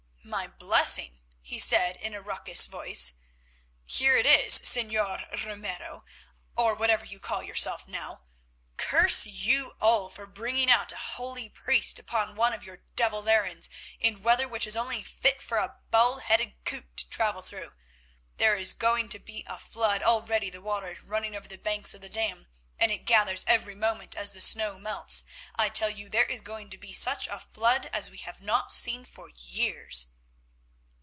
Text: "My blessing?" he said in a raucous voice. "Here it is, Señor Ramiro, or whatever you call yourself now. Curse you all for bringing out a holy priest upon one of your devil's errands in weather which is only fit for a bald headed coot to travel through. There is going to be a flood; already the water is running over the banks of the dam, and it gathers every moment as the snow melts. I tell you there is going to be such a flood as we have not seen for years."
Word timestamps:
"My 0.23 0.47
blessing?" 0.47 1.19
he 1.41 1.59
said 1.59 1.97
in 1.97 2.13
a 2.13 2.21
raucous 2.21 2.67
voice. 2.67 3.15
"Here 3.85 4.15
it 4.15 4.25
is, 4.25 4.53
Señor 4.61 5.29
Ramiro, 5.45 6.05
or 6.55 6.73
whatever 6.73 7.03
you 7.03 7.19
call 7.19 7.43
yourself 7.43 7.85
now. 7.85 8.23
Curse 8.77 9.25
you 9.25 9.73
all 9.81 10.09
for 10.09 10.25
bringing 10.25 10.69
out 10.71 10.93
a 10.93 10.97
holy 10.97 11.49
priest 11.49 11.99
upon 11.99 12.35
one 12.37 12.53
of 12.53 12.63
your 12.63 12.77
devil's 12.95 13.27
errands 13.27 13.67
in 13.99 14.23
weather 14.23 14.47
which 14.47 14.65
is 14.65 14.77
only 14.77 15.03
fit 15.03 15.41
for 15.41 15.57
a 15.57 15.75
bald 15.89 16.21
headed 16.23 16.53
coot 16.63 16.95
to 16.97 17.09
travel 17.09 17.41
through. 17.41 17.73
There 18.37 18.55
is 18.55 18.71
going 18.71 19.09
to 19.09 19.19
be 19.19 19.43
a 19.47 19.59
flood; 19.59 20.01
already 20.01 20.49
the 20.49 20.61
water 20.61 20.91
is 20.93 21.01
running 21.01 21.35
over 21.35 21.47
the 21.49 21.57
banks 21.57 21.93
of 21.93 21.99
the 21.99 22.09
dam, 22.09 22.47
and 22.79 22.89
it 22.91 23.05
gathers 23.05 23.43
every 23.47 23.75
moment 23.75 24.15
as 24.15 24.31
the 24.31 24.39
snow 24.41 24.79
melts. 24.79 25.25
I 25.55 25.67
tell 25.67 25.89
you 25.89 26.07
there 26.07 26.25
is 26.25 26.39
going 26.41 26.69
to 26.69 26.77
be 26.77 26.93
such 26.93 27.27
a 27.27 27.39
flood 27.39 27.87
as 27.87 28.09
we 28.09 28.19
have 28.19 28.39
not 28.41 28.71
seen 28.71 29.03
for 29.03 29.27
years." 29.29 30.07